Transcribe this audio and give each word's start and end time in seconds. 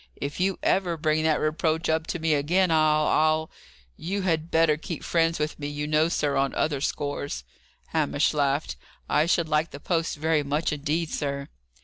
"If 0.15 0.39
you 0.39 0.57
ever 0.63 0.97
bring 0.97 1.21
that 1.25 1.39
reproach 1.39 1.87
up 1.87 2.07
to 2.07 2.17
me 2.17 2.33
again, 2.33 2.71
I'll 2.71 3.05
I'll 3.05 3.51
You 3.97 4.23
had 4.23 4.49
better 4.49 4.75
keep 4.75 5.03
friends 5.03 5.37
with 5.37 5.59
me, 5.59 5.67
you 5.67 5.85
know, 5.85 6.09
sir, 6.09 6.35
on 6.35 6.55
other 6.55 6.81
scores." 6.81 7.43
Hamish 7.89 8.33
laughed. 8.33 8.77
"I 9.07 9.27
should 9.27 9.47
like 9.47 9.69
the 9.69 9.79
post 9.79 10.15
very 10.17 10.41
much 10.41 10.73
indeed, 10.73 11.11
sir." 11.11 11.49